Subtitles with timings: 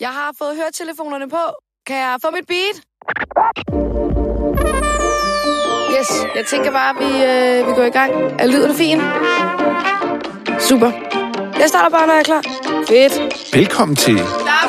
[0.00, 1.42] Jeg har fået høretelefonerne på.
[1.86, 2.76] Kan jeg få mit beat?
[5.98, 8.12] Yes, jeg tænker bare, at vi, øh, vi går i gang.
[8.38, 8.98] Er lyden fin?
[10.60, 10.90] Super.
[11.60, 12.42] Jeg starter bare, når jeg er klar.
[12.88, 13.54] Fedt.
[13.54, 14.66] Velkommen til Der er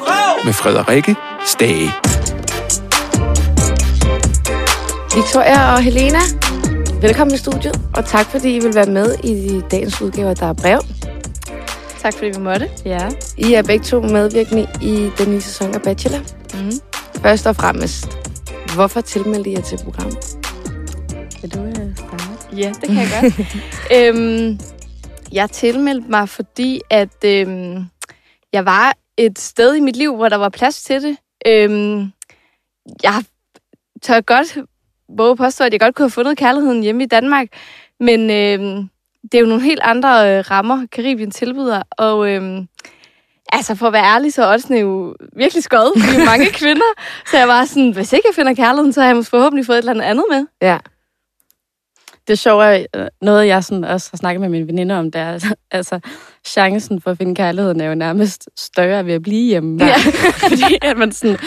[0.00, 0.44] brev!
[0.44, 1.90] med Frederikke Stage.
[5.16, 6.18] Victoria og Helena,
[7.00, 7.80] velkommen i studiet.
[7.96, 10.80] Og tak, fordi I vil være med i dagens udgave, Der er brev.
[11.98, 12.70] Tak fordi vi måtte.
[12.84, 13.08] Ja.
[13.38, 16.18] I er begge to medvirkende i den nye sæson af Bachelor.
[16.54, 16.70] Mm.
[17.22, 18.06] Først og fremmest,
[18.74, 20.18] hvorfor tilmeldte I jer til programmet?
[21.42, 22.56] Vil du starte?
[22.56, 23.56] Ja, det kan jeg godt.
[23.96, 24.58] øhm,
[25.32, 27.84] jeg tilmeldte mig, fordi at øhm,
[28.52, 31.16] jeg var et sted i mit liv, hvor der var plads til det.
[31.46, 32.12] Øhm,
[33.02, 33.24] jeg
[34.02, 34.58] tør godt
[35.16, 37.46] våge påstå, at jeg godt kunne have fundet kærligheden hjemme i Danmark,
[38.00, 38.90] men øhm,
[39.32, 42.68] det er jo nogle helt andre øh, rammer, Karibien tilbyder, og øhm,
[43.52, 45.92] altså for at være ærlig, så er oddsene jo virkelig skøjet.
[45.94, 46.92] Vi er jo mange kvinder,
[47.30, 49.76] så jeg var sådan, hvis ikke jeg finder kærligheden, så har jeg måske forhåbentlig fået
[49.76, 50.46] et eller andet andet med.
[50.62, 50.78] Ja.
[52.28, 55.20] det sjove er, øh, noget jeg sådan også har snakket med mine veninder om, det
[55.20, 56.00] er, altså,
[56.46, 59.84] chancen for at finde kærligheden er jo nærmest større ved at blive hjemme.
[59.84, 59.94] Ja.
[60.48, 61.38] Fordi at man sådan,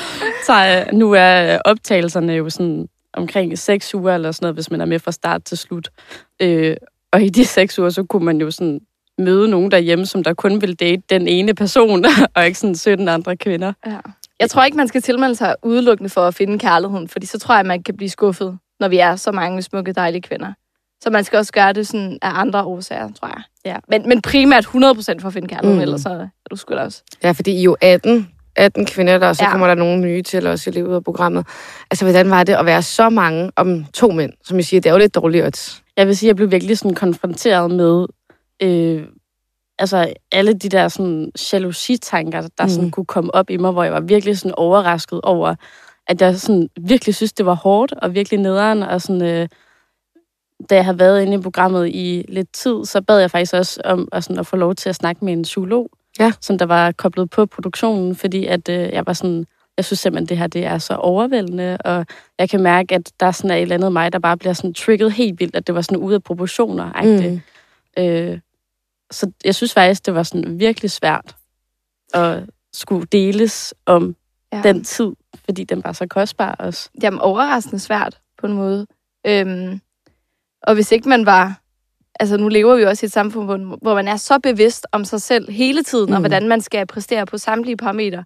[0.46, 4.86] tager, nu er optagelserne jo sådan omkring seks uger eller sådan noget, hvis man er
[4.86, 5.90] med fra start til slut.
[6.42, 6.76] Øh,
[7.14, 8.80] og i de seks uger, så kunne man jo sådan
[9.18, 13.08] møde nogen derhjemme, som der kun vil date den ene person, og ikke sådan 17
[13.08, 13.74] andre kvinder.
[13.88, 13.98] Ja.
[14.40, 17.56] Jeg tror ikke, man skal tilmelde sig udelukkende for at finde kærligheden, fordi så tror
[17.56, 20.54] jeg, man kan blive skuffet, når vi er så mange smukke, dejlige kvinder.
[21.04, 23.42] Så man skal også gøre det sådan af andre årsager, tror jeg.
[23.66, 23.78] Ja.
[23.88, 25.82] Men, men primært 100% for at finde kærligheden, Mm.
[25.82, 27.04] ellers så er du sgu da også.
[27.24, 29.48] Ja, fordi I er jo 18, 18 kvinder, der, og så ja.
[29.48, 29.52] Ja.
[29.52, 31.48] kommer der nogle nye til også i løbet af programmet.
[31.92, 34.34] Altså, hvordan var det at være så mange om to mænd?
[34.46, 35.84] Som I siger, det er jo lidt dårligt odds.
[36.02, 38.06] Jeg vil sige, jeg blev virkelig sådan konfronteret med
[38.64, 39.08] øh,
[39.80, 42.70] altså alle de der sådan jalousitanker, der mm.
[42.70, 45.56] sådan kunne komme op i mig, hvor jeg var virkelig sådan overrasket over,
[46.08, 48.84] at jeg sådan virkelig synes, det var hårdt og virkelig nederen.
[48.84, 49.48] Og sådan, øh,
[50.70, 53.82] da jeg havde været inde i programmet i lidt tid, så bad jeg faktisk også
[53.86, 55.90] om at, sådan, at få lov til at snakke med en psykolog,
[56.20, 56.32] Ja.
[56.42, 59.46] som der var koblet på produktionen, fordi at øh, jeg var sådan,
[59.78, 62.06] jeg synes simpelthen, det her det er så overvældende, og
[62.40, 64.74] jeg kan mærke, at der sådan er et eller andet mig, der bare bliver sådan
[64.74, 66.92] trigget helt vildt, at det var sådan ude af proportioner.
[67.04, 67.42] Mm.
[68.04, 68.40] Øh,
[69.12, 71.36] så jeg synes faktisk, det var sådan virkelig svært
[72.14, 72.44] at
[72.74, 74.16] skulle deles om
[74.54, 74.62] Ja.
[74.64, 75.12] den tid,
[75.46, 76.90] fordi den var så kostbar også.
[77.04, 78.88] Jamen, overraskende svært på en måde.
[79.28, 79.82] Øhm,
[80.64, 81.60] og hvis ikke man var...
[82.20, 83.48] Altså, nu lever vi også i et samfund,
[83.82, 86.14] hvor- man er så bevidst om sig selv hele tiden, mm.
[86.14, 88.24] og hvordan man skal præstere på samtlige parametre.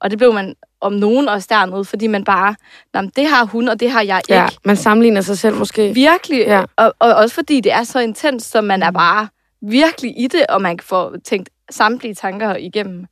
[0.00, 2.54] Og det blev man om nogen også dernede, fordi man bare,
[2.94, 4.34] "Nå, men det har hun, og det har jeg ikke.
[4.34, 5.94] Ja, man sammenligner sig selv måske.
[5.94, 6.44] Virkelig.
[6.46, 6.64] Ja.
[6.76, 9.28] Og, og også fordi det er så intens, så man er bare
[9.62, 13.06] virkelig i det, og man kan få tænkt samtlige tanker igennem.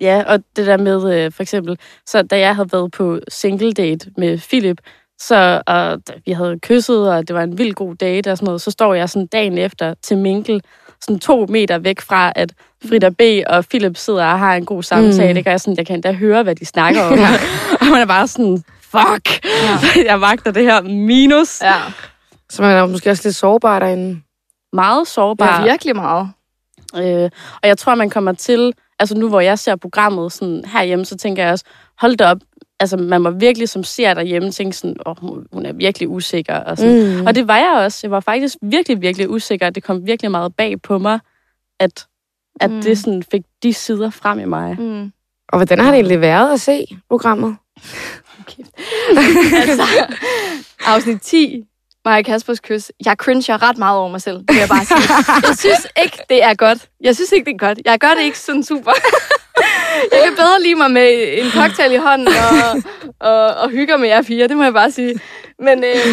[0.00, 3.72] Ja, og det der med, øh, for eksempel, så da jeg havde været på single
[3.72, 4.80] date med Philip,
[5.18, 8.60] så og vi havde kysset, og det var en vild god date og sådan noget,
[8.60, 10.62] så står jeg sådan dagen efter til Minkel,
[11.00, 12.52] sådan to meter væk fra, at
[12.88, 13.20] Frida B.
[13.46, 15.42] og Philip sidder og har en god samtale, Mm.
[15.46, 17.12] og jeg, sådan, jeg kan endda høre, hvad de snakker om.
[17.80, 19.78] og man er bare sådan, fuck, Ja.
[20.10, 21.60] jeg magter det her minus.
[21.62, 21.74] Ja,
[22.50, 24.20] Så man er måske også lidt sårbar derinde.
[24.72, 25.58] Meget sårbar.
[25.60, 26.28] ja virkelig meget.
[26.96, 27.30] Øh,
[27.62, 31.16] og jeg tror, man kommer til, altså nu hvor jeg ser programmet sådan herhjemme, så
[31.16, 31.64] tænker jeg også,
[31.98, 32.38] hold da op,
[32.80, 36.54] altså man må virkelig som ser derhjemme tænke sådan, åh, hun- hun er virkelig usikker.
[36.56, 37.18] Og, sådan.
[37.20, 37.26] Mm.
[37.26, 37.98] og det var jeg også.
[38.02, 39.70] Jeg var faktisk virkelig, virkelig usikker.
[39.70, 41.18] Det kom virkelig meget bag på mig,
[41.80, 42.06] at,
[42.60, 42.82] at Mm.
[42.82, 44.76] det sådan fik de sider frem i mig.
[44.80, 45.12] Mm.
[45.48, 47.56] Og hvordan har det egentlig været at se programmet?
[49.62, 49.82] altså,
[50.86, 51.64] afsnit 10,
[52.04, 52.90] Maja Kaspers kys.
[53.04, 54.98] Jeg cringer ret meget over mig selv, det vil jeg bare sige.
[55.48, 56.88] Jeg synes ikke, det er godt.
[57.00, 57.80] Jeg synes ikke, det er godt.
[57.84, 58.92] Jeg gør det ikke sådan super.
[60.12, 62.82] Jeg kan bedre lide mig med en cocktail i hånden og,
[63.30, 65.20] og, og hygge med jer fire, det må jeg bare sige.
[65.58, 66.06] Men, øh,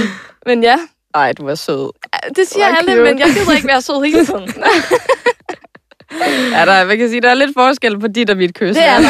[0.45, 0.77] men ja,
[1.13, 1.91] Ej, du var sød.
[2.35, 3.03] det siger Hvor alle, cute.
[3.03, 4.47] men jeg gider ikke være sød hele tiden.
[6.51, 8.75] Ja, der, man kan sige, der er lidt forskel på dit og mit kys.
[8.75, 9.09] Det er der.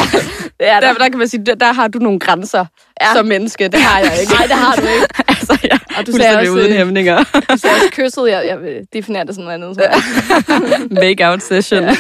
[0.60, 0.88] Det er der.
[0.88, 2.66] Der, der kan man sige, der, der har du nogle grænser
[3.02, 3.14] Ja.
[3.16, 3.68] som menneske.
[3.68, 4.34] Det har jeg ikke.
[4.34, 5.08] Nej, det har du ikke.
[5.28, 5.78] altså, ja.
[5.98, 7.24] Og du sagde også, uden øh, hæmninger.
[7.24, 10.92] Så jeg også kysset, jeg, jeg vil definere det som noget andet.
[10.92, 11.84] Make-out session.
[11.84, 11.96] Ja.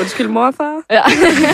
[0.00, 0.80] Undskyld, morfar.
[0.90, 1.02] Ja.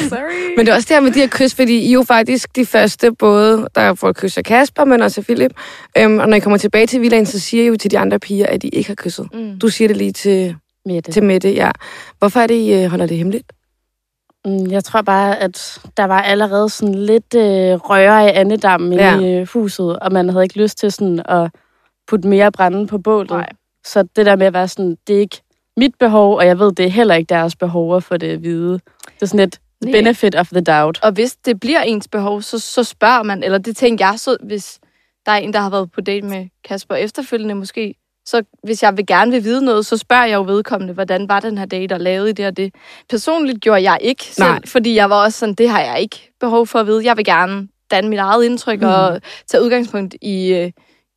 [0.09, 0.57] Sorry.
[0.57, 2.57] Men det er også det her med de her kys, fordi I er jo faktisk
[2.57, 5.51] de første, både der får kys af Kasper, men også af Philip.
[5.99, 8.19] Øhm, og når I kommer tilbage til villaen, så siger I jo til de andre
[8.19, 9.29] piger, at de ikke har kysset.
[9.35, 9.59] Mm.
[9.59, 10.57] Du siger det lige til,
[10.87, 11.13] Mette.
[11.13, 11.71] til Mette, ja.
[12.19, 13.53] Hvorfor er det, I øh, holder det hemmeligt?
[14.45, 17.43] Mm, Jeg tror bare, at der var allerede sådan lidt øh,
[17.75, 19.19] røre i andedammen Ja.
[19.21, 21.51] i øh, huset, og man havde ikke lyst til sådan at
[22.09, 23.31] putte mere brænde på bålet.
[23.31, 23.49] Nej.
[23.87, 25.41] Så det der med at være sådan, det er ikke
[25.77, 28.43] mit behov, og jeg ved, det er heller ikke deres behov at få det at
[28.43, 28.73] vide.
[28.73, 29.93] Det er sådan lidt Nej.
[29.93, 31.01] benefit of the doubt.
[31.03, 34.37] Og hvis det bliver ens behov, så, så spørger man, eller det tænker jeg, så
[34.43, 34.79] hvis
[35.27, 37.95] der er en, der har været på date med Kasper efterfølgende måske,
[38.29, 41.41] så hvis jeg vil gerne vil vide noget, så spørger jeg jo vedkommende, hvordan var
[41.41, 42.75] den her date, og lavede I det og det.
[43.11, 44.61] Personligt gjorde jeg ikke selv, Nej.
[44.67, 47.05] fordi jeg var også sådan, det har jeg ikke behov for at vide.
[47.05, 48.87] Jeg vil gerne danne mit eget indtryk mm.
[48.87, 50.71] og tage udgangspunkt i, øh,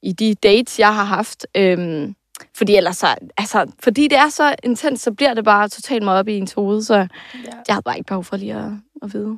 [0.04, 1.48] i de dates, jeg har haft.
[1.58, 2.16] Øhm,
[2.58, 6.20] fordi ellers så, altså, fordi det er så intens, så bliver det bare totalt meget
[6.20, 7.08] op i ens hoved, så ja.
[7.68, 8.72] jeg har bare ikke behov for lige at,
[9.04, 9.38] at vide.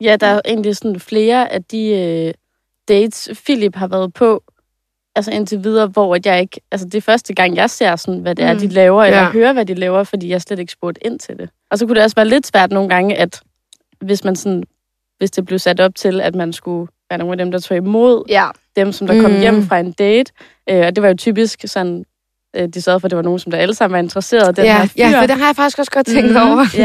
[0.00, 2.34] Ja, der er egentlig sådan flere af de øh,
[2.88, 4.42] dates, Philip har været på,
[5.18, 6.60] altså indtil videre, hvor at jeg ikke...
[6.72, 8.58] Altså, det er første gang, jeg ser sådan, hvad det er, Mm.
[8.58, 9.30] de laver, eller Ja.
[9.30, 11.50] hører, hvad de laver, fordi jeg slet ikke spurgt ind til det.
[11.70, 13.40] Og så kunne det også være lidt svært nogle gange, at
[14.00, 14.62] hvis man sådan...
[15.18, 17.76] Hvis det blev sat op til, at man skulle være nogle af dem, der tog
[17.76, 19.40] imod Ja, dem, som der kom Mm.
[19.40, 20.32] hjem fra en date.
[20.70, 22.04] Øh, og det var jo typisk sådan...
[22.56, 24.56] Øh, de sørgede for, at det var nogen, som der alle sammen var interesseret.
[24.56, 24.92] Den ja, her fyr.
[24.96, 26.36] ja, for det har jeg faktisk også godt tænkt Mhm.
[26.36, 26.66] over.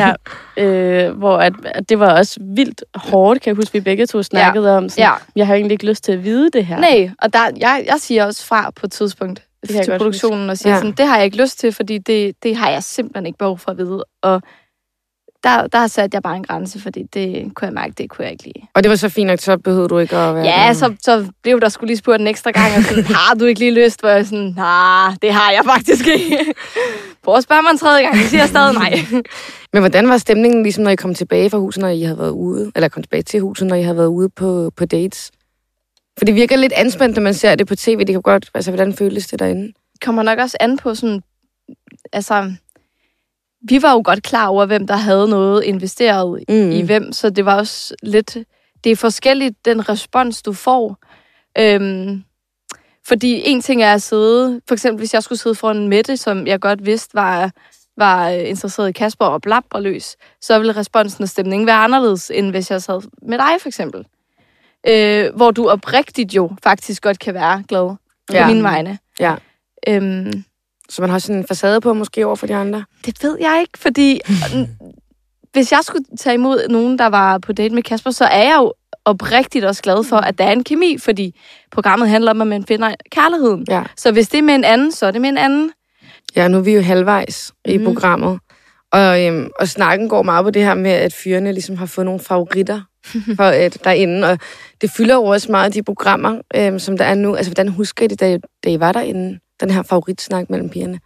[0.57, 4.05] ja, øh, hvor at, at det var også vildt hårdt, kan jeg huske, vi begge
[4.05, 4.89] to snakkede om.
[4.89, 5.11] Sådan, ja.
[5.35, 6.79] Jeg har egentlig ikke lyst til at vide det her.
[6.79, 9.43] Nej, og der, jeg, jeg siger også fra på et tidspunkt
[9.73, 10.75] jeg til produktionen og siger Ja.
[10.75, 10.79] ja.
[10.81, 13.57] sådan, det har jeg ikke lyst til, fordi det, det har jeg simpelthen ikke behov
[13.57, 14.03] for at vide.
[14.23, 14.41] Og
[15.43, 18.31] der, der satte jeg bare en grænse, fordi det kunne jeg mærke, det kunne jeg
[18.31, 18.67] ikke lide.
[18.73, 20.73] Og det var så fint, at så behøvede du ikke at være Ja, der.
[20.73, 23.59] så, så blev der skulle lige spurgt en ekstra gang, og sådan, har du ikke
[23.59, 23.99] lige lyst?
[23.99, 26.53] Hvor jeg sådan, nej, det har jeg faktisk ikke.
[27.23, 28.99] Prøv at spørge mig en tredje gang, så siger jeg stadig nej.
[29.73, 32.29] Men hvordan var stemningen, ligesom når I kom tilbage fra huset, når I havde været
[32.31, 32.71] ude?
[32.75, 35.31] Eller kom tilbage til huset, når I havde været ude på, på dates?
[36.17, 37.99] For det virker lidt anspændt, når man ser det på tv.
[37.99, 38.49] Det kan godt...
[38.53, 39.73] Altså, hvordan føles det derinde?
[40.01, 41.21] kommer nok også an på sådan,
[42.13, 42.53] altså,
[43.69, 46.71] vi var jo godt klar over, hvem der havde noget investeret Mm.
[46.71, 48.37] i hvem, så det var også lidt,
[48.83, 50.97] det er forskelligt, den respons, du får.
[51.59, 52.23] Øhm,
[53.07, 56.47] fordi en ting er at sidde, for eksempel hvis jeg skulle sidde foran Mette, som
[56.47, 57.51] jeg godt vidste var,
[57.97, 62.31] var øh, interesseret i Kasper og blabber løs, så ville responsen og stemningen være anderledes,
[62.33, 64.05] end hvis jeg sad med dig, for eksempel.
[64.87, 67.95] Øh, hvor du oprigtigt jo faktisk godt kan være glad
[68.27, 68.47] på Ja.
[68.47, 68.97] mine vegne.
[69.19, 69.35] Ja.
[69.87, 70.43] Øhm,
[70.89, 72.83] Så man har sådan en facade på, måske over for de andre?
[73.05, 74.19] det ved jeg ikke, fordi
[75.53, 78.55] hvis jeg skulle tage imod nogen, der var på date med Kasper, så er jeg
[78.59, 78.73] jo
[79.05, 81.39] oprigtigt også glad for, at der er en kemi, fordi
[81.71, 83.65] programmet handler om, at man finder kærligheden.
[83.69, 83.83] Ja.
[83.97, 85.71] Så hvis det er med en anden, så er det med en anden.
[86.35, 87.85] Ja, nu er vi jo halvvejs i Mhm.
[87.85, 88.39] programmet.
[88.91, 92.05] Og, øhm, og snakken går meget på det her med, at fyrene ligesom har fået
[92.05, 92.81] nogle favoritter
[93.37, 94.27] for, at derinde.
[94.29, 94.39] Og
[94.81, 97.35] det fylder jo også meget af de programmer, øhm, som der er nu.
[97.35, 99.39] Altså, hvordan husker I det, da, da I var derinde?
[99.61, 100.99] Den her favoritsnak mellem pigerne.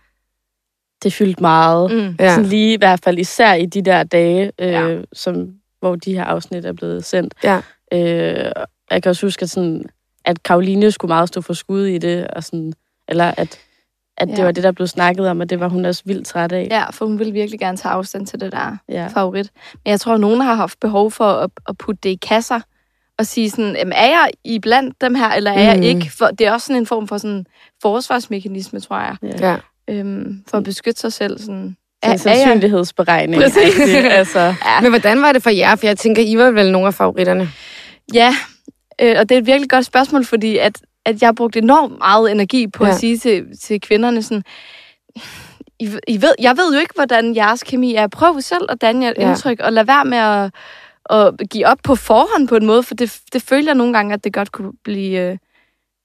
[1.04, 1.92] Det fyldte meget.
[1.92, 2.16] Mm.
[2.20, 2.30] Ja.
[2.36, 5.02] Sådan lige i hvert fald især i de der dage, øh, Ja.
[5.14, 5.50] som,
[5.80, 7.34] hvor de her afsnit er blevet sendt.
[7.44, 7.62] Ja.
[7.94, 8.52] Øh,
[8.92, 9.86] jeg kan også huske, at, sådan,
[10.26, 12.74] at Karoline skulle meget stå for skud i det, og sådan,
[13.08, 13.60] eller at,
[14.18, 14.44] at det Ja.
[14.44, 16.68] var det, der blev snakket om, og det var hun også vildt træt af.
[16.72, 19.08] Ja, for hun ville virkelig gerne tage afstand til det der Ja.
[19.08, 19.52] favorit.
[19.74, 22.60] Men jeg tror, at nogen har haft behov for at, at putte det i kasser
[23.20, 25.82] og sige sådan, jamen, er jeg i blandt dem her, eller er mm.
[25.82, 26.12] Jeg ikke?
[26.18, 27.46] For det er også sådan en form for sådan
[27.82, 29.56] forsvarsmekanisme, tror jeg, Ja.
[29.90, 31.40] øhm, for at beskytte sig selv.
[31.40, 33.42] Sådan, Er, en sandsynlighedsberegning.
[33.42, 33.80] Præcis.
[34.20, 34.82] altså, Ja.
[34.82, 35.76] Men hvordan var det for jer?
[35.76, 37.50] For jeg tænker, I var vel nogle af favoritterne.
[38.14, 38.36] Ja,
[39.02, 41.98] øh, og det er et virkelig godt spørgsmål, fordi at, at jeg har brugt enormt
[41.98, 42.92] meget energi på ja.
[42.92, 44.44] At sige til, til kvinderne sådan,
[45.80, 48.08] I, I ved, jeg ved jo ikke, hvordan jeres kemi er.
[48.08, 49.30] Prøv selv at danne jer et ja.
[49.30, 50.52] indtryk, og lad være med at,
[51.10, 54.14] at give op på forhånd på en måde, for det, det føler jeg nogle gange,
[54.14, 55.38] at det godt kunne blive, øh,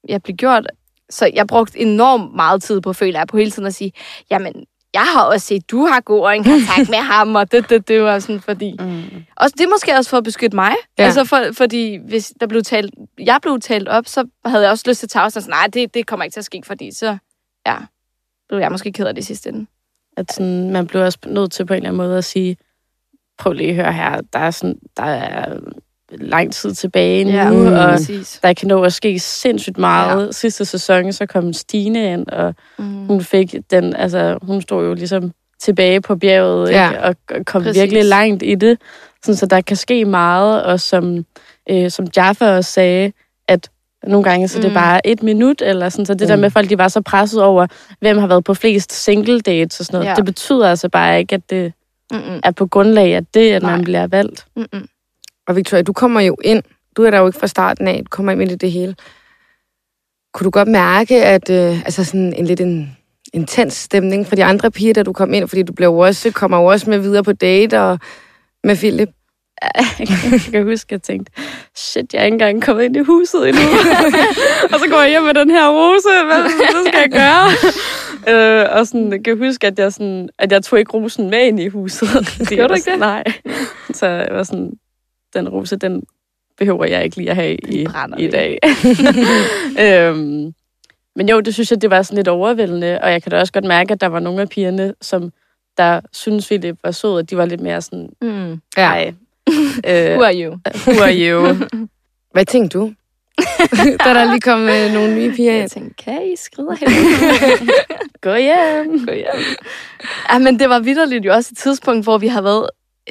[0.09, 0.67] ja, blive gjort.
[1.11, 3.93] Så jeg brugte enormt meget tid på, føler jeg, på hele tiden at sige,
[4.31, 4.53] jamen,
[4.95, 8.03] jeg har også set, du har god en kontakt med ham, og det, det, det
[8.03, 8.77] var sådan, fordi...
[8.81, 9.03] mm.
[9.37, 10.73] Også, det er måske også for at beskytte mig.
[10.99, 11.05] Ja.
[11.05, 14.85] Altså for, fordi hvis der blev talt, jeg blev talt op, så havde jeg også
[14.89, 15.47] lyst til at tage afstand.
[15.47, 17.17] Nej, det, det kommer ikke til at ske, fordi så
[17.67, 17.77] ja,
[18.49, 19.67] blev jeg måske ked af det sidste ende.
[20.17, 22.57] at sådan, man bliver også nødt til på en eller anden måde at sige,
[23.39, 25.59] prøv lige at høre her, der er, sådan, der er
[26.11, 27.51] lang tid tilbage nu, Ja,
[27.85, 28.41] og præcis.
[28.43, 30.27] der kan nå at ske sindssygt meget.
[30.27, 30.33] Ja.
[30.33, 33.07] Sidste sæson, så kom Stine ind, og Mm.
[33.07, 36.89] hun fik den, altså hun stod jo ligesom tilbage på bjerget, Ja.
[36.91, 37.03] ikke?
[37.03, 37.81] og kom Præcis.
[37.81, 38.79] Virkelig langt i det.
[39.25, 41.25] Sådan, så der kan ske meget, og som,
[41.71, 43.13] øh, som Jaffa også sagde,
[43.49, 43.69] at
[44.07, 44.75] nogle gange så er det Mm.
[44.75, 46.27] bare et minut, eller sådan, så det mm.
[46.27, 46.41] der Mm.
[46.41, 47.67] med, at folk de var så presset over,
[48.01, 50.15] hvem har været på flest single dates og sådan noget, Ja.
[50.15, 51.73] det betyder altså bare ikke, at det
[52.13, 52.41] Mm-mm.
[52.45, 53.77] er på grundlag af det, at Nej.
[53.77, 54.47] man bliver valgt.
[54.57, 54.87] Mm-mm.
[55.49, 56.63] Og Victoria, du kommer jo ind.
[56.97, 57.99] Du er der jo ikke fra starten af.
[58.05, 58.97] Du kommer ind i det hele.
[60.35, 62.97] Kunne du godt mærke, at øh, altså sådan en lidt en
[63.33, 65.49] intens stemning fra de andre piger, da du kom ind?
[65.49, 67.99] Fordi du blev også, kommer jo også med videre på date og
[68.65, 69.09] med Philip.
[69.99, 71.33] jeg kan huske, at jeg tænkte,
[71.75, 73.63] shit, jeg er ikke engang kommet ind i huset endnu.
[74.73, 77.73] og så går jeg hjem med den her rose, hvad, hvad skal jeg gøre?
[78.29, 81.47] Øh, og sådan, jeg kan huske, at jeg, sådan, at jeg tog ikke rosen med
[81.47, 82.09] ind i huset.
[82.37, 82.99] Fordi Gjorde du jeg ikke det?
[82.99, 83.25] Nej.
[83.93, 84.73] Så jeg var sådan,
[85.35, 86.03] den rose, den
[86.59, 87.87] behøver jeg ikke lige at have i,
[88.19, 88.59] i dag.
[89.85, 90.55] øhm,
[91.17, 93.53] men jo, det synes jeg, det var sådan lidt overvældende, og jeg kan da også
[93.53, 95.33] godt mærke, at der var nogle af pigerne, som
[95.77, 98.61] der synes Philip var sød, at de var lidt mere sådan, mm.
[98.77, 99.13] ja.
[99.89, 100.59] øh, who are you?
[100.87, 101.57] Who are you?
[102.33, 102.93] Hvad tænkte du?
[104.05, 106.89] da der lige kom øh, nogle nye piger Jeg tænkte, kan I skride hen?
[108.21, 109.07] Gå hjem.
[109.07, 109.57] Gå hjem.
[110.33, 112.67] Ja, men det var vidderligt jo også et tidspunkt, hvor vi har været,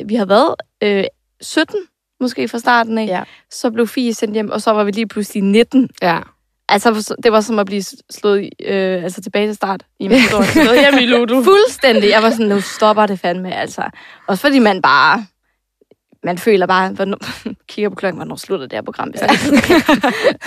[0.05, 1.03] vi har været øh,
[1.41, 1.75] 17,
[2.21, 3.05] måske fra starten af.
[3.05, 3.23] Ja.
[3.51, 5.89] Så blev Fie sendt hjem, og så var vi lige pludselig 19.
[6.01, 6.19] Ja.
[6.69, 10.79] Altså, det var som at blive slået øh, altså, tilbage til start i min Slået
[10.79, 11.43] hjem i Ludo.
[11.43, 12.09] Fuldstændig.
[12.09, 13.81] Jeg var sådan, nu stopper det fandme, altså.
[14.27, 15.25] Også fordi man bare
[16.23, 17.17] man føler bare, hvornår,
[17.71, 19.21] kigger på klokken, hvornår slutter det her program, hvis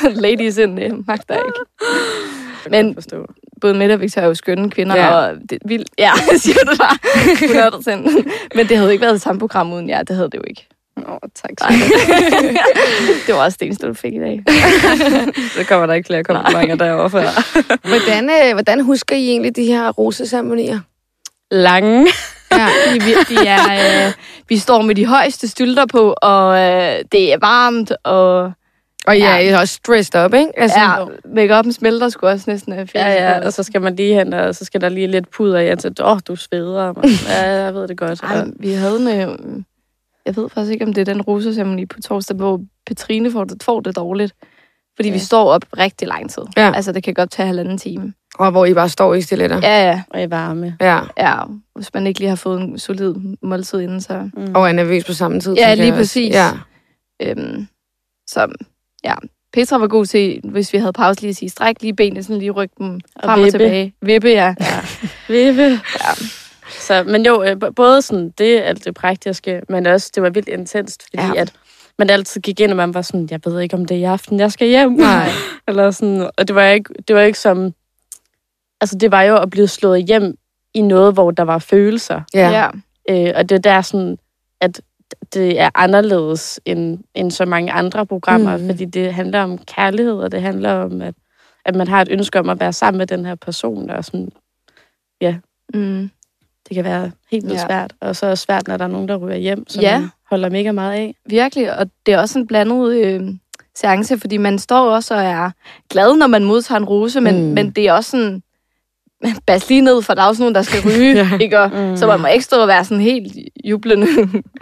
[0.24, 1.58] Ladies in, det magter ikke.
[2.70, 2.96] Men
[3.60, 5.14] både Mette og Victoria er jo skønne kvinder, ja.
[5.14, 5.88] og det vildt.
[5.98, 6.12] Ja,
[6.44, 6.96] siger du bare.
[7.70, 8.28] 100%.
[8.54, 10.02] Men det havde ikke været det samme program uden jer.
[10.02, 10.68] Det havde det jo ikke.
[10.96, 11.50] Åh, oh, tak.
[13.26, 14.44] det var også det eneste, du fik i dag.
[15.56, 17.20] Så kommer der ikke flere komplimenter derovre for.
[17.88, 20.80] hvordan, øh, hvordan husker I egentlig de her roseceremonier?
[21.50, 22.06] Lange.
[22.52, 22.98] Ja, vi,
[23.28, 24.12] vi, er, øh,
[24.48, 28.52] vi står med de højeste stylter på, og øh, det er varmt, og...
[29.06, 30.58] Og ja, I er også stressed up, ikke?
[30.58, 34.14] Altså, ja, make-up'en smelter sgu også næsten af Ja, ja, og så skal man lige
[34.14, 36.06] hen, og så skal der lige lidt puder i ansigtet.
[36.06, 36.92] Åh, oh, du sveder.
[37.28, 38.22] Ja, jeg ved det godt.
[38.22, 39.08] Ej, vi havde en...
[39.20, 39.62] Øh,
[40.26, 43.62] jeg ved faktisk ikke, om det er den roseceremoni på torsdag, hvor Petrine får det,
[43.62, 44.34] får det dårligt.
[44.96, 45.12] Fordi ja.
[45.12, 46.42] vi står op rigtig lang tid.
[46.56, 46.72] Ja.
[46.74, 48.12] Altså, det kan godt tage halvanden time.
[48.38, 49.60] Og hvor I bare står i stiletter.
[49.62, 50.02] Ja, ja.
[50.10, 50.76] Og i varme.
[50.80, 51.00] Ja.
[51.18, 51.34] Ja,
[51.74, 54.30] hvis man ikke lige har fået en solid måltid inden, så...
[54.36, 54.54] Mm.
[54.54, 55.54] Og er nervøs på samme tid.
[55.54, 56.34] Ja, lige præcis.
[56.34, 56.50] Ja.
[57.22, 57.68] Øhm,
[58.26, 58.52] så,
[59.04, 59.14] ja.
[59.52, 62.38] Petra var god til, hvis vi havde pause lige at sige, stræk lige benene, sådan
[62.38, 63.94] lige rykke dem frem og, og tilbage.
[64.02, 64.54] Vippe, ja.
[64.60, 64.80] ja.
[65.34, 65.62] Vippe.
[66.00, 66.14] Ja.
[66.80, 70.48] Så, men jo, øh, både sådan det, alt det praktiske, men også, det var vildt
[70.48, 71.40] intenst, fordi ja.
[71.40, 71.52] at
[71.98, 74.04] man altid gik ind, og man var sådan, jeg ved ikke, om det er i
[74.04, 74.92] aften, jeg skal hjem.
[74.92, 75.28] Nej.
[75.68, 77.74] Eller sådan, og det var ikke, det var ikke som,
[78.80, 80.38] altså det var jo at blive slået hjem
[80.74, 82.20] i noget, hvor der var følelser.
[82.34, 82.50] Ja.
[82.50, 82.68] ja.
[83.10, 84.18] Øh, og det er der sådan,
[84.60, 84.80] at
[85.34, 88.66] det er anderledes end, end så mange andre programmer, mm.
[88.66, 91.14] fordi det handler om kærlighed, og det handler om, at,
[91.64, 94.32] at man har et ønske om at være sammen med den her person, og sådan,
[95.20, 95.36] ja,
[95.74, 96.10] mm.
[96.68, 97.66] Det kan være helt vildt ja.
[97.66, 99.98] svært, og så er det svært, når der er nogen, der ryger hjem, som ja.
[99.98, 101.14] man holder mega meget af.
[101.26, 103.22] Virkelig, og det er også en blandet øh,
[103.74, 105.50] seance, fordi man står også og er
[105.90, 107.54] glad, når man modtager en rose, men, mm.
[107.54, 108.42] men det er også sådan,
[109.46, 111.38] bas lige ned, for der er også nogen, der skal ryge, ja.
[111.40, 111.60] ikke?
[111.60, 111.96] Og, mm.
[111.96, 114.06] Så man må ikke stå og være sådan helt jublende.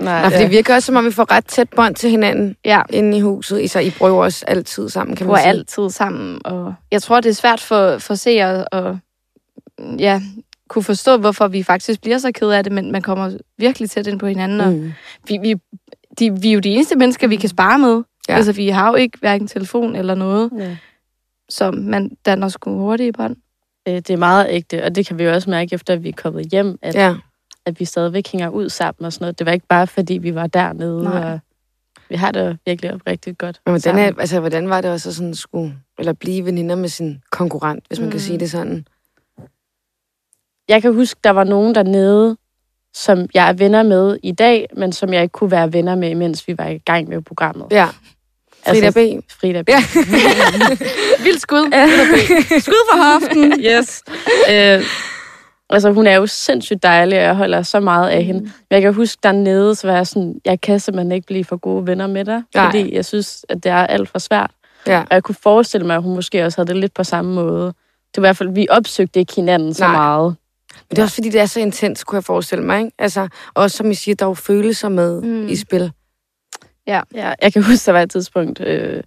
[0.00, 0.28] Nej, ja.
[0.28, 2.82] for det virker også, som om vi får ret tæt bånd til hinanden ja.
[2.90, 3.70] inde i huset.
[3.70, 5.48] Så I prøver også altid sammen, kan man sige.
[5.48, 8.96] altid sammen, og jeg tror, det er svært for, for seere at
[9.98, 10.20] ja,
[10.72, 14.06] kunne forstå, hvorfor vi faktisk bliver så ked af det, men man kommer virkelig tæt
[14.06, 14.92] ind på hinanden, og mm.
[15.28, 15.54] vi, vi,
[16.18, 18.02] de, vi er jo de eneste mennesker, vi kan spare med.
[18.28, 18.34] Ja.
[18.34, 20.50] Altså, vi har jo ikke hverken telefon eller noget.
[20.58, 20.76] Ja.
[21.48, 23.36] Så man danner sgu hurtigt i bånd.
[23.88, 26.08] Øh, det er meget ægte, og det kan vi jo også mærke, efter at vi
[26.08, 27.14] er kommet hjem, at, ja.
[27.66, 29.38] at vi stadigvæk hænger ud sammen og sådan noget.
[29.38, 31.32] Det var ikke bare, fordi vi var dernede, Nej.
[31.32, 31.40] og
[32.08, 35.34] vi har det virkelig rigtig godt Men hvordan, er, altså, hvordan var det også sådan
[35.34, 38.10] skulle, eller blive veninder med sin konkurrent, hvis man mm.
[38.10, 38.86] kan sige det sådan?
[40.68, 42.36] Jeg kan huske, der var nogen dernede,
[42.94, 46.14] som jeg er venner med i dag, men som jeg ikke kunne være venner med,
[46.14, 47.66] mens vi var i gang med programmet.
[47.70, 47.88] Ja.
[48.66, 49.32] Frida altså, B.
[49.40, 49.68] Frida B.
[49.68, 49.84] Ja.
[51.24, 51.70] Vildt skud.
[51.72, 51.86] Ja.
[52.60, 53.52] Skud for hoften.
[53.70, 54.02] Yes.
[54.50, 54.84] Øh,
[55.70, 58.40] altså, hun er jo sindssygt dejlig, og jeg holder så meget af hende.
[58.40, 61.56] Men jeg kan huske dernede, så var jeg sådan, jeg kan simpelthen ikke blive for
[61.56, 62.64] gode venner med dig, Nej.
[62.64, 64.50] fordi jeg synes, at det er alt for svært.
[64.86, 65.00] Ja.
[65.00, 67.66] Og jeg kunne forestille mig, at hun måske også havde det lidt på samme måde.
[68.14, 69.96] Det var i hvert fald, vi opsøgte ikke hinanden så Nej.
[69.96, 70.36] meget.
[70.92, 72.78] Men det er også fordi, det er så intens, kunne jeg forestille mig.
[72.78, 72.92] Ikke?
[72.98, 75.48] Altså, også som I siger, der er jo følelser med mm.
[75.48, 75.92] i spil.
[76.86, 77.00] Ja.
[77.14, 79.02] ja, jeg kan huske, der var et tidspunkt, øh,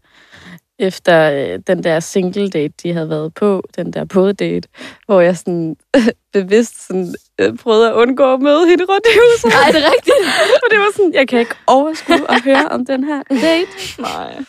[0.79, 4.67] efter øh, den der single date, de havde været på, den der på date,
[5.05, 5.75] hvor jeg sådan
[6.33, 9.59] bevidst sådan, øh, prøvede at undgå at møde hende rundt i huset.
[9.59, 10.15] Nej, det er rigtigt.
[10.63, 14.01] Og det var sådan, jeg kan ikke overskue at høre om den her date.
[14.01, 14.43] Nej.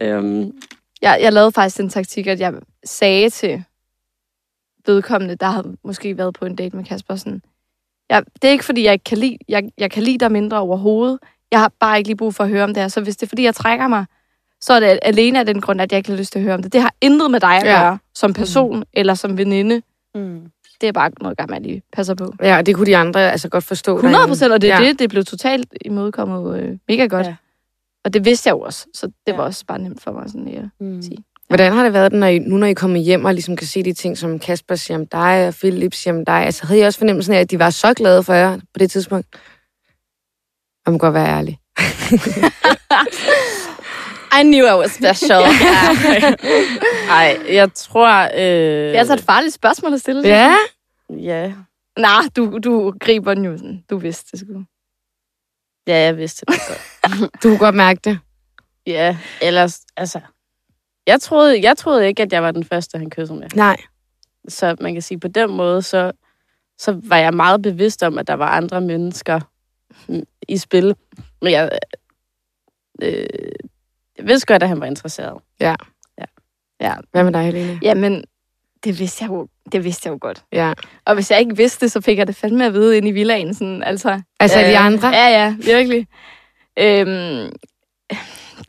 [0.00, 0.52] Øhm.
[1.02, 2.52] Jeg, jeg lavede faktisk den taktik, at jeg
[2.84, 3.64] sagde til
[4.86, 7.42] vedkommende, der havde måske været på en date med Kasper, sådan,
[8.10, 10.58] jeg, det er ikke, fordi jeg ikke kan lide, jeg, jeg kan lide dig mindre
[10.58, 11.18] overhovedet.
[11.50, 12.88] Jeg har bare ikke lige brug for at høre om det her.
[12.88, 14.04] Så hvis det er, fordi jeg trækker mig,
[14.60, 16.54] så er det alene af den grund, at jeg ikke har lyst til at høre
[16.54, 16.72] om det.
[16.72, 17.82] Det har intet med dig at ja.
[17.82, 18.82] gøre, som person mm.
[18.92, 19.82] eller som veninde.
[20.14, 20.40] Mm.
[20.80, 22.34] Det er bare noget, man lige passer på.
[22.42, 23.94] Ja, og det kunne de andre altså godt forstå.
[23.96, 24.88] 100 procent, og det er ja.
[24.88, 24.98] det.
[24.98, 27.26] Det blev totalt imødekommet øh, mega godt.
[27.26, 27.34] Ja.
[28.04, 29.36] Og det vidste jeg jo også, så det ja.
[29.36, 31.02] var også bare nemt for mig sådan, at mm.
[31.02, 31.24] sige.
[31.52, 33.82] Hvordan har det været, når I, nu når I kommer hjem og ligesom kan se
[33.82, 36.34] de ting, som Kasper siger om dig, og Philip siger om dig?
[36.34, 38.90] Altså, havde I også fornemmelsen af, at de var så glade for jer på det
[38.90, 39.26] tidspunkt?
[40.86, 41.58] Og man godt være ærlig.
[44.40, 45.40] I knew I was special.
[47.12, 48.22] Nej, jeg tror...
[48.22, 48.30] Øh...
[48.38, 50.28] Det er altså et farligt spørgsmål at stille.
[50.28, 50.56] Ja.
[51.10, 51.52] Ja.
[51.98, 53.84] Nej, du, du griber den jo sådan.
[53.90, 54.64] Du vidste det sgu.
[55.86, 57.32] Ja, jeg vidste det godt.
[57.42, 58.18] Du kunne godt mærke det.
[58.86, 59.80] ja, ellers...
[59.96, 60.20] Altså...
[61.06, 63.48] Jeg troede, jeg troede ikke, at jeg var den første, han kyssede med.
[63.54, 63.76] Nej.
[64.48, 66.12] Så man kan sige, på den måde, så,
[66.78, 69.40] så var jeg meget bevidst om, at der var andre mennesker
[70.08, 70.96] mm, i spil.
[71.42, 71.78] Men jeg,
[73.02, 73.26] øh,
[74.18, 75.40] jeg vidste godt, at han var interesseret.
[75.60, 75.74] Ja.
[77.10, 77.78] Hvad med dig, Helene?
[77.82, 78.24] Jamen,
[78.84, 80.44] det vidste jeg jo, det vidste jeg jo godt.
[80.52, 80.72] Ja.
[81.04, 83.10] Og hvis jeg ikke vidste det, så fik jeg det fandme at vide ind i
[83.10, 83.54] villaen.
[83.54, 85.08] Sådan, altså, Altså, øh, de andre?
[85.08, 86.06] Ja, ja, virkelig.
[86.78, 87.52] Øhm,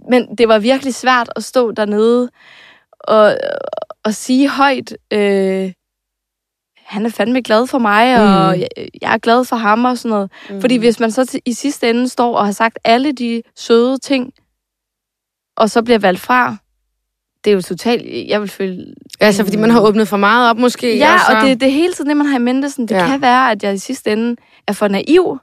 [0.09, 2.29] men det var virkelig svært at stå dernede
[2.99, 3.37] og,
[4.03, 5.71] og sige højt, øh,
[6.85, 8.59] han er fandme glad for mig, og Mm.
[8.61, 8.67] jeg,
[9.01, 10.31] jeg er glad for ham og sådan noget.
[10.49, 10.61] Mm.
[10.61, 13.97] Fordi hvis man så til, i sidste ende står og har sagt alle de søde
[13.97, 14.33] ting,
[15.57, 16.55] og så bliver valgt fra,
[17.43, 18.93] det er jo totalt, jeg vil føle...
[19.19, 20.97] Altså, fordi man har åbnet for meget op, måske.
[20.97, 21.35] Ja, så...
[21.35, 22.69] og det, det er hele tiden det, man har i mente.
[22.69, 23.05] Sådan, det ja.
[23.07, 24.35] kan være, at jeg i sidste ende
[24.67, 25.37] er for naiv,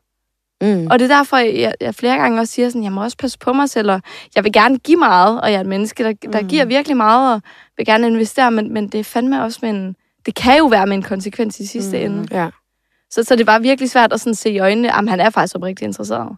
[0.63, 0.87] Mm.
[0.91, 3.39] og det er derfor, jeg, jeg flere gange også siger, sådan, jeg må også passe
[3.39, 4.01] på mig selv, og
[4.35, 6.49] jeg vil gerne give meget, og jeg er et menneske, der, der Mm.
[6.49, 7.43] giver virkelig meget, og
[7.77, 10.87] vil gerne investere, men, men det er fandme også med en, det kan jo være
[10.87, 12.05] med en konsekvens i sidste Mm.
[12.19, 12.29] ende.
[12.43, 12.49] Ja.
[13.11, 15.57] Så, så det var virkelig svært at sådan se i øjnene, at han er faktisk
[15.57, 16.37] oprigtigt interesseret.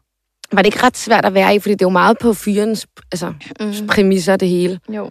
[0.52, 1.58] Var det ikke ret svært at være i?
[1.58, 3.86] Fordi det er jo meget på fyrens altså, Mm.
[3.86, 4.80] præmisser, det hele.
[4.88, 5.04] Jo.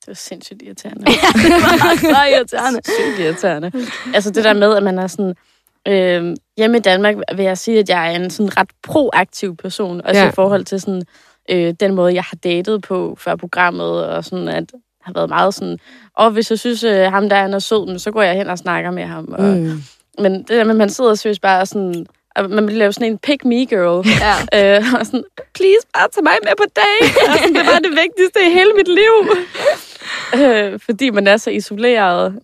[0.00, 1.00] Det var sindssygt irriterende.
[1.06, 1.14] det
[1.50, 2.80] var så irriterende.
[2.84, 3.72] Sygt irriterende.
[4.14, 5.34] Altså det der med, at man er sådan...
[5.86, 10.00] Øh, hjemme i Danmark vil jeg sige, at jeg er en sådan ret proaktiv person,
[10.04, 10.28] også Ja.
[10.28, 11.02] i forhold til sådan,
[11.50, 14.64] øh, den måde, jeg har datet på før programmet, og sådan at
[15.02, 15.78] har været meget sådan,
[16.16, 18.58] og hvis jeg synes, øh, ham der han er sød, så går jeg hen og
[18.58, 19.28] snakker med ham.
[19.32, 19.82] Og, mm.
[20.18, 23.12] Men det der med, man sidder seriøst bare og sådan, og man bliver jo sådan
[23.12, 24.06] en pick me girl.
[24.20, 24.34] Ja.
[24.76, 25.24] Øh, og sådan,
[25.54, 27.14] please bare tag mig med på date.
[27.30, 29.14] Og sådan, det var det vigtigste i hele mit liv.
[30.44, 32.38] øh, fordi man er så isoleret.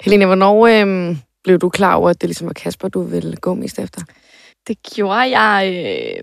[0.00, 3.54] Helene, hvornår øhm, blev du klar over, at det ligesom var Kasper, du ville gå
[3.54, 4.00] mest efter?
[4.66, 5.68] Det gjorde jeg...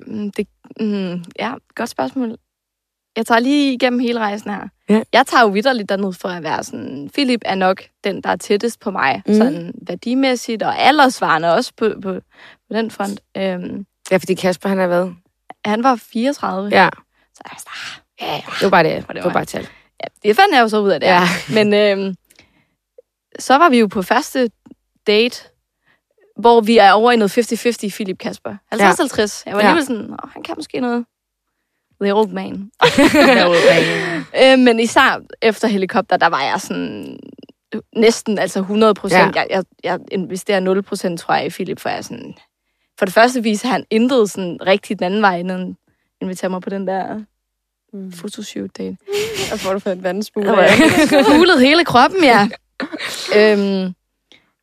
[0.06, 0.48] Øh, det,
[0.80, 2.38] mm, ja, godt spørgsmål.
[3.18, 4.68] Jeg tager lige igennem hele rejsen her.
[4.90, 5.02] Ja.
[5.14, 7.10] Jeg tager jo vidderligt derned for at være sådan...
[7.14, 9.22] Philip er nok den, der er tættest på mig.
[9.28, 9.34] Mm.
[9.34, 12.14] Sådan værdimæssigt og aldersvarende også på, på,
[12.70, 13.20] på den front.
[13.38, 15.10] Øhm, Ja, fordi Kasper, han er hvad?
[15.66, 16.70] han var 34.
[16.70, 16.90] Ja,
[17.36, 18.42] Så jeg var ah, ja, ja.
[18.56, 19.06] det var bare det.
[19.08, 19.68] var Det var bare tal.
[20.04, 20.08] ja.
[20.30, 21.08] Det fandt jeg jo så ud af det.
[21.08, 21.22] Ja.
[21.54, 22.16] Men øhm,
[23.40, 24.50] så var vi jo på første
[25.12, 25.44] date,
[26.40, 27.38] hvor vi er over i noget
[27.88, 28.56] 50-50 Philip Kasper.
[28.74, 29.44] 50-50.
[29.46, 29.68] Jeg var Ja.
[29.68, 31.06] alligevel sådan, Åh, han kan måske noget.
[32.02, 32.72] The old man.
[34.44, 37.20] øh, men især efter helikopter, der var jeg sådan
[37.96, 39.36] næsten altså 100 procent.
[39.36, 39.42] Ja.
[39.42, 39.56] Ja.
[39.56, 42.34] Jeg, jeg, jeg investerer 0 procent, tror jeg, i Philip, for jeg sådan...
[43.00, 45.76] For det første viser han intet sådan rigtigt den anden vej, han
[46.22, 47.20] inviterer mig på den der
[47.94, 48.12] Mm.
[48.12, 48.98] photoshoot date.
[49.54, 50.50] Og får du fået en vandsmule
[51.38, 52.50] Hulet hele kroppen, ja.
[53.36, 53.94] øhm,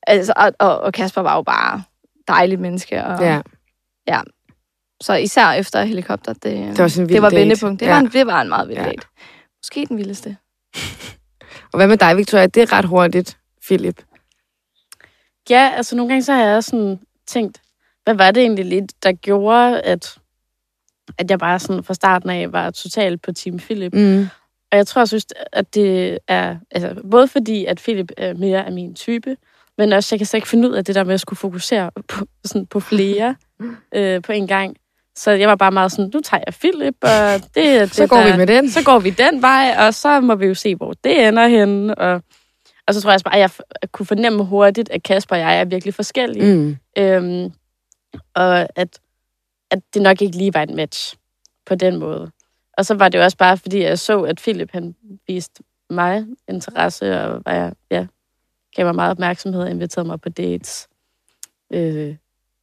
[0.06, 1.82] altså, og, og, og Kasper var jo bare
[2.28, 3.04] dejligt menneske.
[3.04, 3.22] Og,
[4.06, 4.20] Ja,
[5.00, 7.80] Så især efter helikopter, det, det var sådan en vild det var vendepunkt.
[7.80, 7.92] Det, ja.
[7.92, 8.84] var en, det var en meget vild Ja.
[8.84, 9.06] date.
[9.58, 10.36] Måske den vildeste.
[11.72, 12.46] Og hvad med dig, Victoria?
[12.46, 14.02] Det er ret hurtigt, Philip.
[15.50, 17.62] Ja, altså nogle gange så har jeg sådan tænkt,
[18.04, 20.18] hvad var det egentlig lidt, der gjorde, at,
[21.18, 23.94] at jeg bare sådan fra starten af var totalt på Team Philip.
[23.94, 24.28] Mm.
[24.72, 26.56] Og jeg tror, synes, at det er...
[26.70, 29.36] Altså, både fordi, at Philip er mere af min type,
[29.78, 31.90] men også, jeg kan slet ikke finde ud af det der med at skulle fokusere
[32.08, 33.36] på, sådan, på flere
[33.94, 34.76] øh, på en gang.
[35.16, 37.08] Så jeg var bare meget sådan, nu tager jeg Philip, og
[37.54, 38.70] det er det, Så går der, vi med den.
[38.70, 41.94] så går vi den vej, og så må vi jo se, hvor det ender henne.
[41.94, 42.22] Og,
[42.86, 43.40] og så tror jeg også bare, at
[43.82, 46.54] jeg kunne fornemme hurtigt, at Kasper og jeg er virkelig forskellige.
[46.56, 46.76] Mm.
[46.98, 47.52] Øhm,
[48.34, 49.00] og at,
[49.70, 51.16] at det nok ikke lige var et match
[51.66, 52.30] på den måde.
[52.78, 54.94] Og så var det jo også bare, fordi jeg så, at Philip han
[55.28, 58.06] viste mig interesse, og var jeg, ja,
[58.78, 60.88] gav mig meget opmærksomhed og inviterede mig på dates.
[61.72, 62.16] Øh,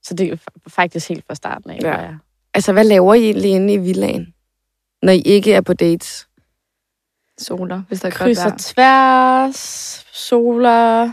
[0.03, 1.89] så det er fa- faktisk helt fra starten af, Ja.
[1.89, 2.17] var jeg.
[2.53, 4.33] Altså, hvad laver I egentlig inde i villaen,
[5.01, 6.27] når I ikke er på dates?
[7.37, 8.57] Soler, hvis der er godt Krydser vejr.
[8.57, 9.57] tværs,
[10.13, 11.11] soler,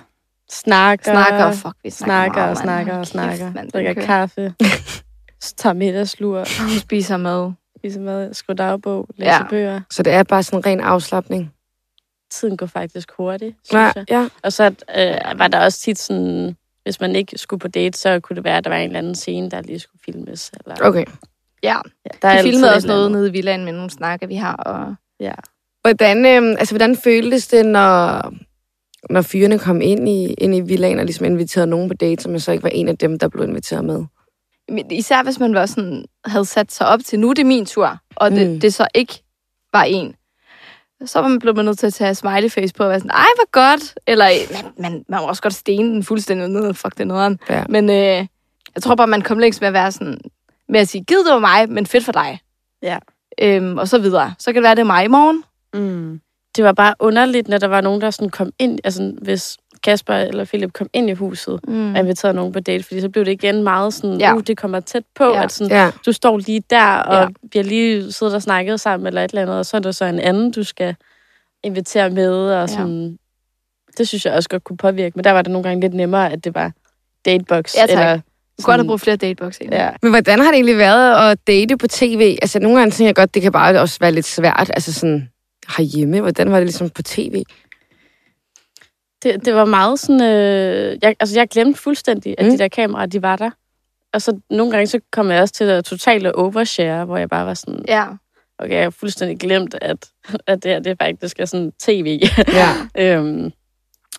[0.50, 3.52] snakker, Snakker, fuck, vi snakker, snakker meget, og snakker og snakker.
[3.62, 4.06] Den Drikker kører.
[4.06, 4.54] kaffe,
[5.56, 6.44] tager middagslur,
[6.80, 7.52] Spiser mad.
[7.78, 9.46] spiser mad, skriver dagbog, læser ja.
[9.50, 9.80] bøger.
[9.90, 11.52] Så det er bare sådan en ren afslappning.
[12.32, 14.04] Tiden går faktisk hurtigt, synes Ja, jeg.
[14.10, 14.28] ja.
[14.42, 14.64] Og så
[14.98, 18.44] øh, var der også tit sådan, hvis man ikke skulle på date, så kunne det
[18.44, 20.50] være, at der var en eller anden scene, der lige skulle filmes.
[20.64, 21.04] Eller, Okay.
[21.62, 24.26] Ja, ja, der er vi altid filmede også noget nede i villaen med nogle snakker,
[24.26, 24.54] vi har.
[24.56, 25.32] Og Ja.
[25.82, 28.32] Hvordan, øhm, altså, hvordan føltes det, når,
[29.10, 32.38] når fyrene kom ind i, ind i villaen og ligesom inviterede nogen på date, som
[32.38, 34.04] så ikke var en af dem, der blev inviteret med?
[34.68, 37.66] Men Især hvis man var sådan, havde sat sig op til, nu er det min
[37.66, 38.60] tur, og det, Mm.
[38.60, 39.22] det så ikke
[39.72, 40.14] var en.
[41.06, 43.50] Så var man nødt til at tage smiley face på og være sådan, ej, hvor
[43.50, 43.94] godt.
[44.06, 47.38] Eller man, man, man må også godt stene den fuldstændig ned, fuck det nederen.
[47.50, 47.64] Ja.
[47.68, 48.26] Men øh,
[48.74, 50.18] jeg tror bare, man kom længst med at være sådan,
[50.68, 52.40] med at sige, giv det var mig, men fedt for dig.
[52.82, 52.98] Ja.
[53.40, 54.34] Øhm, og så videre.
[54.38, 55.44] Så kan det være, det er mig i morgen.
[55.74, 56.20] Mm.
[56.56, 60.14] Det var bare underligt, når der var nogen, der sådan kom ind, altså hvis Kasper
[60.14, 61.92] eller Philip kom ind i huset Mm.
[61.94, 64.34] og inviterede nogen på date, fordi så blev det igen meget sådan, Ja.
[64.34, 65.42] uh, det kommer tæt på, Ja.
[65.44, 65.90] at sådan, Ja.
[66.06, 67.20] du står lige der, og Ja.
[67.20, 67.26] ja.
[67.42, 69.92] vi har lige siddet og snakket sammen, eller et eller andet, og så er der
[69.92, 70.94] så en anden, du skal
[71.62, 73.14] invitere med, og sådan, ja.
[73.98, 76.32] det synes jeg også godt kunne påvirke, men der var det nogle gange lidt nemmere,
[76.32, 76.72] at det var
[77.24, 77.90] datebox, Ja, tak.
[77.90, 78.14] eller
[78.58, 79.76] Du kunne godt have brugt flere datebox egentlig.
[79.78, 79.90] Ja.
[80.02, 82.38] Men hvordan har det egentlig været at date på tv?
[82.42, 84.70] Altså, nogle gange tænker jeg godt, det kan bare også være lidt svært.
[84.74, 85.28] Altså sådan
[85.76, 86.20] herhjemme.
[86.20, 87.42] Hvordan var det ligesom på tv?
[89.22, 90.22] Det, det var meget sådan...
[90.22, 92.50] Øh, jeg, altså, jeg glemte fuldstændig, at Mm.
[92.50, 93.50] de der kameraer, de var der.
[94.12, 97.46] Og så nogle gange, så kom jeg også til at totalt overshare, hvor jeg bare
[97.46, 98.06] var sådan, Ja.
[98.58, 100.06] okay, jeg har fuldstændig glemt, at,
[100.46, 102.20] at det her, det er faktisk er sådan tv.
[102.48, 102.68] Ja.
[102.98, 103.52] øhm,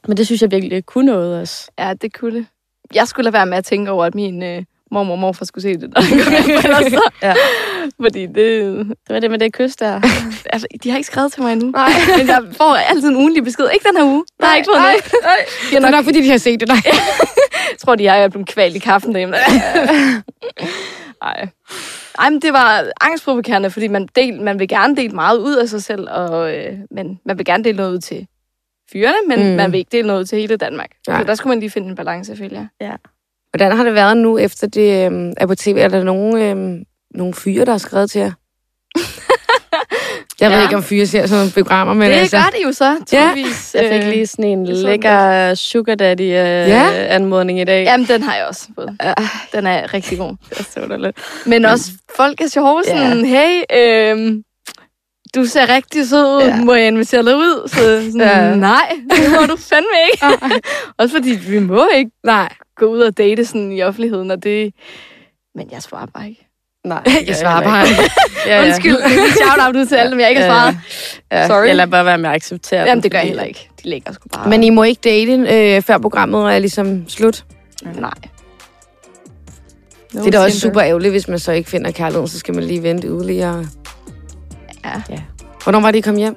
[0.07, 1.71] men det synes jeg virkelig kunne noget også.
[1.79, 2.45] Ja, det kunne det.
[2.93, 5.61] Jeg skulle lade være med at tænke over, at min øh, mormor og morfar skulle
[5.61, 7.11] se det, når kom hjem, så.
[7.21, 7.33] Ja.
[8.01, 8.35] Fordi det...
[8.35, 10.01] Det var det med det kys der.
[10.53, 11.71] Altså, de har ikke skrevet til mig endnu.
[11.71, 11.89] Nej.
[12.17, 13.67] Men jeg får altid en ugenlig besked.
[13.73, 14.25] Ikke den her uge.
[14.39, 15.03] Jeg har ikke fået noget.
[15.69, 16.67] Det er nok, nok fordi, de har set det.
[16.67, 16.77] Nej.
[17.71, 19.35] Jeg tror, de har jeg er blevet kvalt i kaffen derhjemme.
[21.21, 21.47] Ej.
[22.19, 25.69] Ej, men det var angstprovokerende, fordi man, del, man vil gerne dele meget ud af
[25.69, 28.27] sig selv, og, øh, men man vil gerne dele noget ud til
[28.91, 29.55] fyrene, men Mm.
[29.55, 30.89] man vil ikke dele noget ud til hele Danmark.
[31.07, 31.19] Nej.
[31.21, 32.97] Så der skulle man lige finde en balance, føler jeg.
[33.57, 35.77] Hvordan har det været nu, efter det øhm, er på tv?
[35.79, 36.83] Er der nogen, øhm,
[37.15, 38.31] nogle fyre, der har skrevet til jer?
[40.39, 40.63] Jeg ved Ja.
[40.63, 42.37] ikke, om fyre ser sådan nogle programmer, men det altså...
[42.37, 43.75] gør det jo så, tydeligvis.
[43.75, 47.05] Jeg fik Øh, lige sådan en sådan lækker sugar daddy øh, Ja.
[47.15, 47.83] anmodning i dag.
[47.83, 48.97] Jamen, den har jeg også fået.
[49.03, 49.13] Ja.
[49.53, 50.35] Den er rigtig god.
[50.49, 51.17] Det er så underligt.
[51.45, 54.43] Men også, folk er sjove sådan, hey, øhm,
[55.35, 56.47] du ser rigtig sød ud, Ja.
[56.47, 56.61] ja.
[56.63, 57.67] må jeg invitere dig ud?
[57.69, 57.75] Så
[58.11, 58.49] sådan, Ja.
[58.49, 58.55] ja.
[58.55, 60.25] nej, det må du fandme ikke.
[60.99, 64.73] også fordi, vi må ikke Nej, gå ud og date sådan i offentligheden, og det...
[65.55, 66.47] Men jeg svarer bare ikke.
[66.85, 67.85] Nej, jeg svarer bare.
[68.47, 68.65] Ja, ja.
[68.65, 68.95] Undskyld,
[69.35, 70.77] shout-out ud til alle dem, jeg ikke har svaret.
[71.31, 71.47] Ja.
[71.47, 71.67] Sorry.
[71.67, 73.69] Eller bare være med at acceptere Jamen, det gør jeg heller ikke.
[73.83, 74.49] De lægger sgu bare...
[74.49, 75.31] Men I må ikke date,
[75.75, 77.45] øh, før programmet er ligesom slut.
[77.83, 78.11] Nej.
[80.13, 82.55] No det er da også super ærgerligt, hvis man så ikke finder kærligheden, så skal
[82.55, 83.65] man lige vente yderligere.
[84.85, 85.01] Ja.
[85.09, 85.19] Ja.
[85.63, 86.35] Hvornår var det, I kom hjem?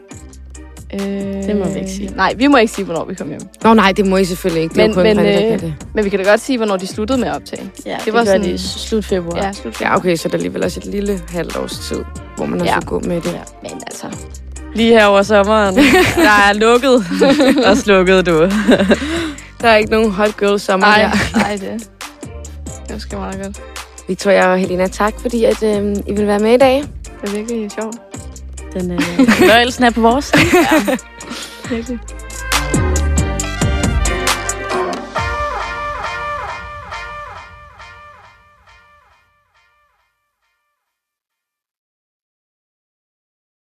[0.94, 2.10] Øh, Det må vi ikke sige.
[2.16, 3.40] Nej, vi må ikke sige, hvornår vi kom hjem.
[3.64, 4.74] Nå nej, det må I selvfølgelig ikke.
[4.74, 5.74] Det Men- kun men, der øh, det.
[5.94, 7.70] Men vi kan da godt sige, hvornår de sluttede med at optage.
[7.86, 9.44] Ja, det, Det var var sådan- i slut februar.
[9.46, 9.80] Ja, slut.
[9.80, 12.04] Ja, okay, så der er alligevel også et lille halvt års tid,
[12.36, 12.74] hvor man har Ja.
[12.74, 12.80] ja.
[12.86, 13.32] gå med det.
[13.32, 13.38] Ja.
[13.62, 14.06] Men altså,
[14.74, 15.74] Lige her over sommeren.
[16.26, 16.94] der er lukket.
[17.66, 18.40] og slukket, du.
[19.60, 21.38] Der er ikke nogen hot girl sommer nej, her.
[21.38, 21.88] nej, det,
[22.86, 23.60] det var sgu meget godt.
[24.08, 26.84] Victoria og Helena, tak fordi at, øh, I vil være med i dag.
[27.22, 27.96] Det er virkelig sjovt.
[28.80, 28.98] Den øh,
[29.40, 30.98] løjelsen er på vores side.
[31.70, 31.98] Virkelig.